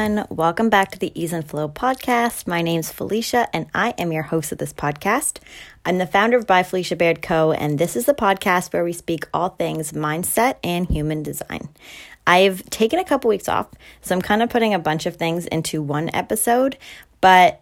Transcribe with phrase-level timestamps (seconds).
[0.00, 2.46] everyone, welcome back to the Ease and Flow podcast.
[2.46, 5.40] My name's Felicia and I am your host of this podcast.
[5.84, 8.94] I'm the founder of By Felicia Baird Co., and this is the podcast where we
[8.94, 11.68] speak all things mindset and human design.
[12.26, 13.68] I've taken a couple weeks off,
[14.00, 16.78] so I'm kind of putting a bunch of things into one episode,
[17.20, 17.60] but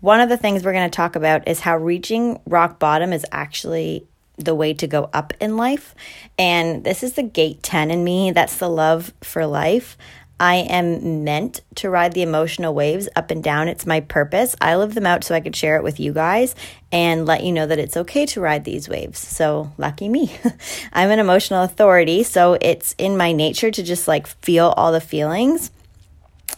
[0.00, 3.24] one of the things we're going to talk about is how reaching rock bottom is
[3.30, 4.04] actually
[4.36, 5.94] the way to go up in life.
[6.38, 8.32] And this is the gate 10 in me.
[8.32, 9.96] That's the love for life.
[10.42, 13.68] I am meant to ride the emotional waves up and down.
[13.68, 14.56] It's my purpose.
[14.60, 16.56] I live them out so I could share it with you guys
[16.90, 19.20] and let you know that it's okay to ride these waves.
[19.20, 20.34] So, lucky me.
[20.92, 25.00] I'm an emotional authority, so it's in my nature to just like feel all the
[25.00, 25.70] feelings.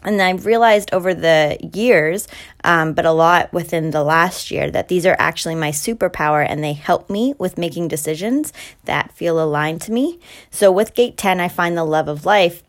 [0.02, 2.27] And I've realized over the years,
[2.64, 6.64] um, but a lot within the last year, that these are actually my superpower and
[6.64, 8.50] they help me with making decisions
[8.86, 10.20] that feel aligned to me.
[10.50, 12.62] So with Gate 10, I find the love of life.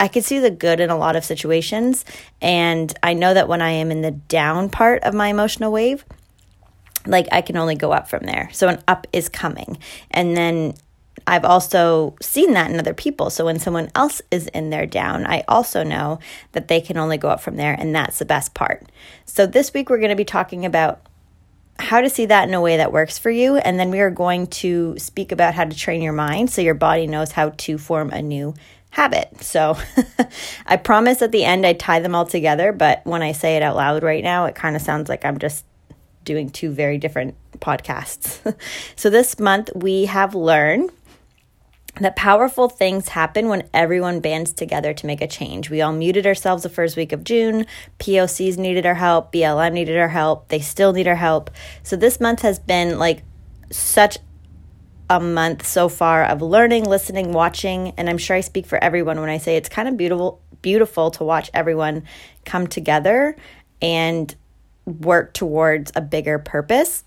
[0.00, 2.04] I can see the good in a lot of situations.
[2.42, 6.04] And I know that when I am in the down part of my emotional wave,
[7.06, 8.48] like I can only go up from there.
[8.52, 9.78] So an up is coming.
[10.10, 10.74] And then
[11.26, 13.30] I've also seen that in other people.
[13.30, 16.18] So when someone else is in their down, I also know
[16.52, 17.74] that they can only go up from there.
[17.74, 18.90] And that's the best part.
[19.24, 21.00] So this week, we're going to be talking about
[21.78, 23.56] how to see that in a way that works for you.
[23.56, 26.74] And then we are going to speak about how to train your mind so your
[26.74, 28.54] body knows how to form a new
[28.94, 29.42] habit.
[29.42, 29.76] So
[30.66, 32.72] I promise at the end I tie them all together.
[32.72, 35.38] But when I say it out loud right now, it kind of sounds like I'm
[35.38, 35.64] just
[36.22, 38.56] doing two very different podcasts.
[38.96, 40.90] so this month we have learned
[42.00, 45.70] that powerful things happen when everyone bands together to make a change.
[45.70, 47.66] We all muted ourselves the first week of June.
[47.98, 49.32] POCs needed our help.
[49.32, 50.48] BLM needed our help.
[50.48, 51.50] They still need our help.
[51.82, 53.22] So this month has been like
[53.70, 54.18] such
[55.10, 59.20] a month so far of learning, listening, watching, and I'm sure I speak for everyone
[59.20, 62.02] when I say it's kind of beautiful beautiful to watch everyone
[62.46, 63.36] come together
[63.82, 64.34] and
[64.86, 67.04] work towards a bigger purpose.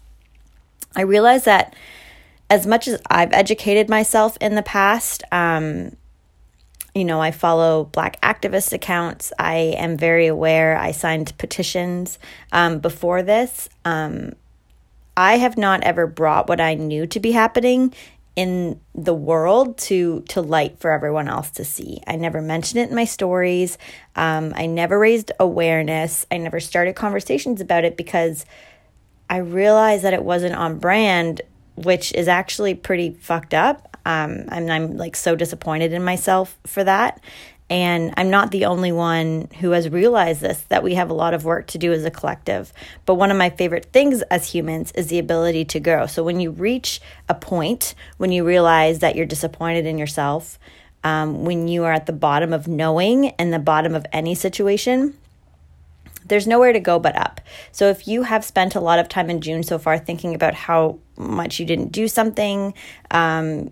[0.95, 1.75] I realize that
[2.49, 5.95] as much as I've educated myself in the past, um,
[6.93, 9.33] you know, I follow Black activist accounts.
[9.37, 10.77] I am very aware.
[10.77, 12.17] I signed petitions
[12.51, 13.69] um, before this.
[13.85, 14.33] Um,
[15.17, 17.93] I have not ever brought what I knew to be happening
[18.35, 21.99] in the world to to light for everyone else to see.
[22.05, 23.79] I never mentioned it in my stories.
[24.15, 26.27] Um, I never raised awareness.
[26.31, 28.45] I never started conversations about it because
[29.27, 31.41] I realized that it wasn't on brand,
[31.75, 33.97] which is actually pretty fucked up.
[34.05, 37.19] Um, and I'm like so disappointed in myself for that.
[37.69, 41.33] And I'm not the only one who has realized this, that we have a lot
[41.33, 42.71] of work to do as a collective.
[43.05, 46.05] But one of my favorite things as humans is the ability to grow.
[46.05, 50.57] So when you reach a point, when you realize that you're disappointed in yourself,
[51.03, 55.17] um, when you are at the bottom of knowing and the bottom of any situation,
[56.25, 57.41] there's nowhere to go but up.
[57.71, 60.53] So if you have spent a lot of time in June so far thinking about
[60.53, 62.73] how much you didn't do something,
[63.11, 63.71] um,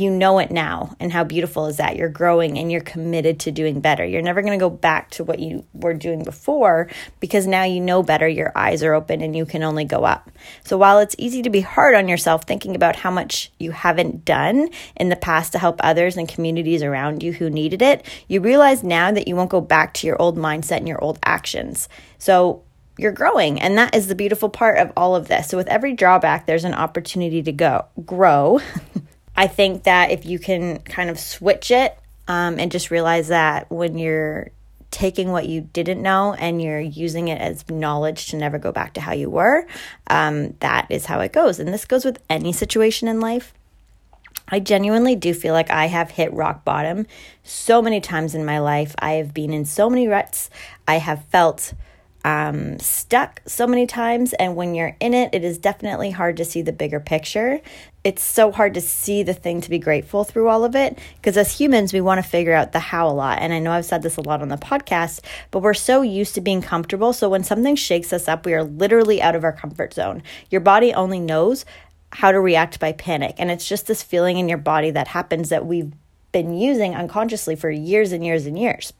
[0.00, 1.96] you know it now and how beautiful is that.
[1.96, 4.04] You're growing and you're committed to doing better.
[4.04, 6.88] You're never going to go back to what you were doing before
[7.20, 10.30] because now you know better your eyes are open and you can only go up.
[10.64, 14.24] So while it's easy to be hard on yourself thinking about how much you haven't
[14.24, 18.40] done in the past to help others and communities around you who needed it you
[18.40, 21.88] realize now that you won't go back to your old mindset and your old actions.
[22.18, 22.62] So
[22.98, 25.48] you're growing and that is the beautiful part of all of this.
[25.48, 28.60] So with every drawback there's an opportunity to go grow
[29.36, 33.70] I think that if you can kind of switch it um, and just realize that
[33.70, 34.50] when you're
[34.90, 38.94] taking what you didn't know and you're using it as knowledge to never go back
[38.94, 39.66] to how you were,
[40.06, 41.58] um, that is how it goes.
[41.58, 43.52] And this goes with any situation in life.
[44.48, 47.06] I genuinely do feel like I have hit rock bottom
[47.42, 48.94] so many times in my life.
[48.98, 50.48] I have been in so many ruts.
[50.86, 51.72] I have felt
[52.24, 54.32] um, stuck so many times.
[54.32, 57.60] And when you're in it, it is definitely hard to see the bigger picture.
[58.02, 61.36] It's so hard to see the thing to be grateful through all of it because
[61.36, 63.38] as humans, we want to figure out the how a lot.
[63.40, 66.34] And I know I've said this a lot on the podcast, but we're so used
[66.34, 67.12] to being comfortable.
[67.12, 70.22] So when something shakes us up, we are literally out of our comfort zone.
[70.50, 71.64] Your body only knows
[72.12, 73.34] how to react by panic.
[73.38, 75.92] And it's just this feeling in your body that happens that we've
[76.30, 78.92] been using unconsciously for years and years and years.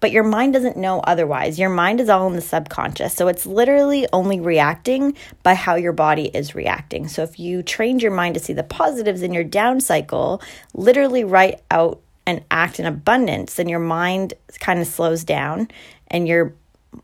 [0.00, 1.58] But your mind doesn't know otherwise.
[1.58, 3.14] Your mind is all in the subconscious.
[3.14, 7.06] So it's literally only reacting by how your body is reacting.
[7.08, 10.42] So if you trained your mind to see the positives in your down cycle,
[10.74, 15.68] literally write out and act in abundance, then your mind kind of slows down
[16.08, 16.54] and your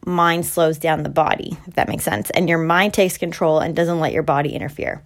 [0.05, 2.31] mind slows down the body, if that makes sense.
[2.31, 5.03] And your mind takes control and doesn't let your body interfere.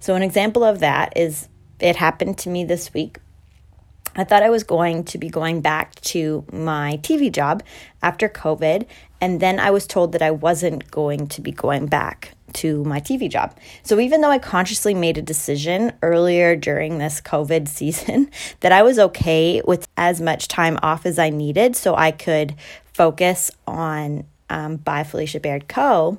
[0.00, 1.48] So, an example of that is
[1.80, 3.18] it happened to me this week.
[4.14, 7.62] I thought I was going to be going back to my TV job
[8.02, 8.86] after COVID,
[9.20, 13.00] and then I was told that I wasn't going to be going back to my
[13.00, 13.56] TV job.
[13.82, 18.30] So even though I consciously made a decision earlier during this COVID season
[18.60, 22.54] that I was okay with as much time off as I needed so I could
[22.84, 26.18] focus on um, by Felicia Baird Co.,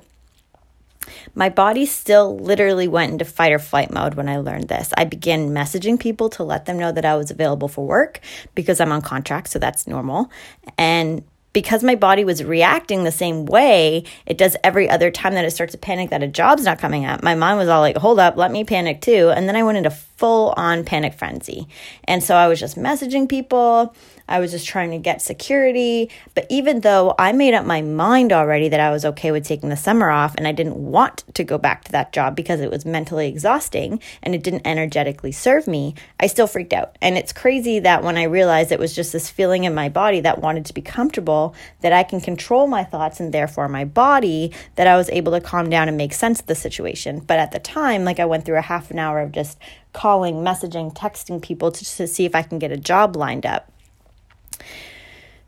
[1.34, 4.92] my body still literally went into fight or flight mode when I learned this.
[4.96, 8.20] I began messaging people to let them know that I was available for work
[8.54, 10.30] because I'm on contract, so that's normal.
[10.78, 11.24] And
[11.54, 15.52] because my body was reacting the same way it does every other time that it
[15.52, 18.18] starts to panic that a job's not coming up, my mind was all like, hold
[18.18, 19.30] up, let me panic too.
[19.30, 19.90] And then I went into
[20.24, 21.68] full on panic frenzy.
[22.04, 23.94] And so I was just messaging people.
[24.26, 26.08] I was just trying to get security.
[26.34, 29.68] But even though I made up my mind already that I was okay with taking
[29.68, 32.70] the summer off and I didn't want to go back to that job because it
[32.70, 36.96] was mentally exhausting and it didn't energetically serve me, I still freaked out.
[37.02, 40.20] And it's crazy that when I realized it was just this feeling in my body
[40.20, 44.54] that wanted to be comfortable, that I can control my thoughts and therefore my body,
[44.76, 47.20] that I was able to calm down and make sense of the situation.
[47.20, 49.58] But at the time, like I went through a half an hour of just
[49.94, 53.72] calling, messaging, texting people to, to see if I can get a job lined up.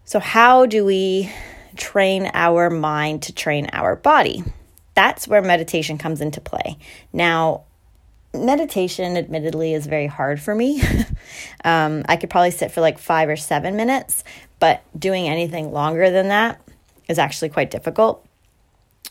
[0.06, 1.30] So, how do we
[1.76, 4.42] train our mind to train our body?
[4.94, 6.78] That's where meditation comes into play.
[7.12, 7.64] Now,
[8.32, 10.80] meditation, admittedly, is very hard for me.
[11.64, 14.24] um, I could probably sit for like five or seven minutes,
[14.58, 16.60] but doing anything longer than that
[17.08, 18.24] is actually quite difficult.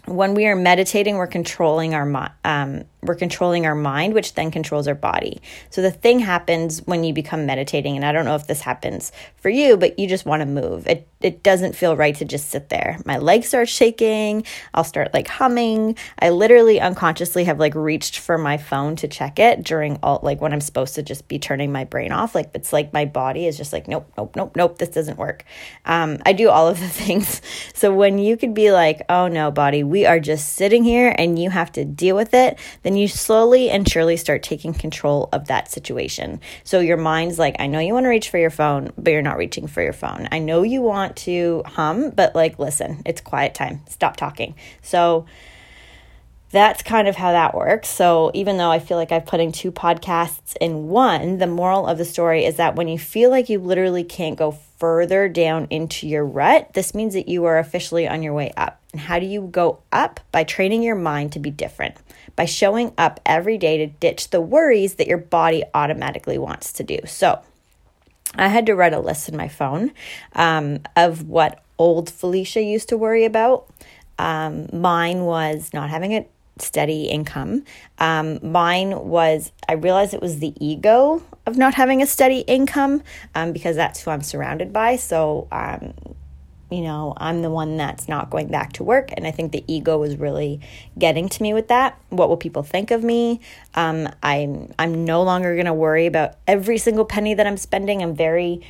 [0.06, 4.88] When we are meditating, we're controlling our um, we're controlling our mind, which then controls
[4.88, 5.42] our body.
[5.70, 9.12] So the thing happens when you become meditating, and I don't know if this happens
[9.38, 10.88] for you, but you just want to move.
[10.88, 13.00] It it doesn't feel right to just sit there.
[13.04, 14.46] My legs start shaking.
[14.76, 15.98] I'll start like humming.
[16.20, 20.40] I literally unconsciously have like reached for my phone to check it during all like
[20.40, 22.36] when I'm supposed to just be turning my brain off.
[22.36, 24.78] Like it's like my body is just like nope, nope, nope, nope.
[24.78, 25.46] This doesn't work.
[25.86, 27.42] Um, I do all of the things.
[27.74, 31.40] So when you could be like, oh no, body, we are just sitting here and
[31.40, 35.48] you have to deal with it, then you slowly and surely start taking control of
[35.48, 36.40] that situation.
[36.64, 39.22] So your mind's like, I know you want to reach for your phone, but you're
[39.22, 40.28] not reaching for your phone.
[40.32, 43.82] I know you want to hum, but like, listen, it's quiet time.
[43.88, 44.56] Stop talking.
[44.82, 45.26] So
[46.52, 47.90] that's kind of how that works.
[47.90, 51.98] So, even though I feel like I'm putting two podcasts in one, the moral of
[51.98, 56.08] the story is that when you feel like you literally can't go further down into
[56.08, 58.82] your rut, this means that you are officially on your way up.
[58.92, 60.20] And how do you go up?
[60.32, 61.96] By training your mind to be different
[62.36, 66.84] by showing up every day to ditch the worries that your body automatically wants to
[66.84, 67.00] do.
[67.06, 67.42] So,
[68.38, 69.94] I had to write a list in my phone
[70.34, 73.68] um, of what old Felicia used to worry about.
[74.20, 76.28] Um, mine was not having a
[76.58, 77.64] steady income.
[78.00, 83.04] Um, mine was, I realized it was the ego of not having a steady income
[83.34, 84.96] um, because that's who I'm surrounded by.
[84.96, 85.94] So, um,
[86.72, 89.10] you know, I'm the one that's not going back to work.
[89.14, 90.60] And I think the ego is really
[90.98, 92.00] getting to me with that.
[92.10, 93.40] What will people think of me?
[93.76, 98.02] Um, I'm I'm no longer going to worry about every single penny that I'm spending.
[98.02, 98.62] I'm very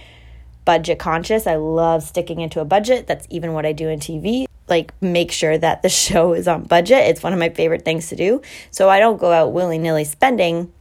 [0.65, 1.47] budget conscious.
[1.47, 3.07] I love sticking into a budget.
[3.07, 4.45] That's even what I do in TV.
[4.67, 7.07] Like make sure that the show is on budget.
[7.07, 8.41] It's one of my favorite things to do.
[8.71, 10.71] So I don't go out willy-nilly spending.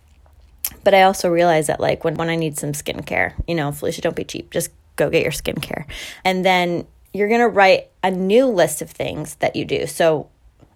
[0.83, 4.03] But I also realize that like when, when I need some skincare, you know, Felicia,
[4.03, 4.51] don't be cheap.
[4.51, 5.85] Just go get your skincare.
[6.25, 9.87] And then you're to write a new list of things that you do.
[9.87, 10.29] So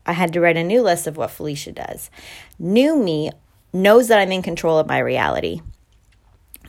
[0.07, 2.11] I had to write a new list of what Felicia does.
[2.59, 3.31] New me
[3.73, 5.61] knows that I'm in control of my reality.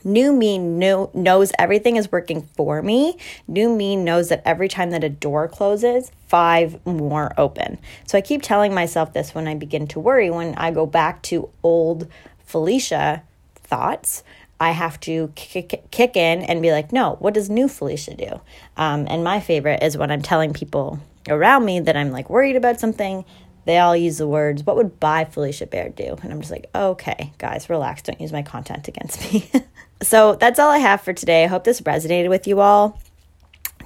[0.02, 3.16] New me know, knows everything is working for me.
[3.46, 7.76] New me knows that every time that a door closes, five more open.
[8.06, 11.22] So I keep telling myself this when I begin to worry, when I go back
[11.22, 12.06] to old
[12.44, 13.24] Felicia
[13.56, 14.22] thoughts.
[14.60, 18.40] I have to kick, kick in and be like, no, what does new Felicia do?
[18.76, 22.56] Um, and my favorite is when I'm telling people around me that I'm like worried
[22.56, 23.24] about something,
[23.64, 26.16] they all use the words, what would by Felicia Baird do?
[26.22, 28.02] And I'm just like, okay, guys, relax.
[28.02, 29.50] Don't use my content against me.
[30.02, 31.42] so that's all I have for today.
[31.42, 33.00] I hope this resonated with you all.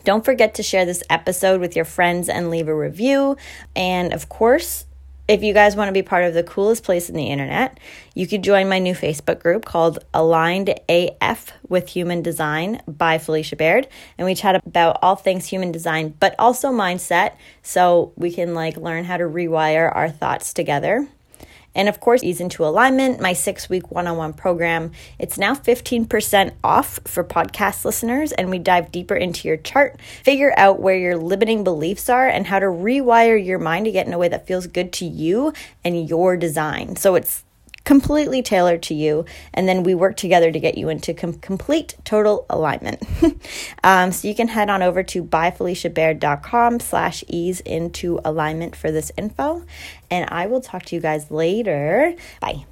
[0.04, 3.36] Don't forget to share this episode with your friends and leave a review.
[3.74, 4.84] And of course,
[5.26, 7.80] If you guys want to be part of the coolest place in the internet,
[8.14, 13.56] you could join my new Facebook group called Aligned AF with Human Design by Felicia
[13.56, 13.88] Baird.
[14.18, 17.36] And we chat about all things human design, but also mindset.
[17.62, 21.08] So we can like learn how to rewire our thoughts together.
[21.74, 24.92] And of course, Ease into Alignment, my six week one on one program.
[25.18, 30.52] It's now 15% off for podcast listeners, and we dive deeper into your chart, figure
[30.56, 34.12] out where your limiting beliefs are, and how to rewire your mind to get in
[34.12, 35.52] a way that feels good to you
[35.84, 36.96] and your design.
[36.96, 37.44] So it's
[37.84, 41.96] completely tailored to you and then we work together to get you into com- complete
[42.04, 43.02] total alignment.
[43.82, 49.12] Um, so you can head on over to byfeliciabaird.com slash ease into alignment for this
[49.18, 49.64] info
[50.10, 52.14] and i will talk to you guys later.
[52.40, 52.64] Bye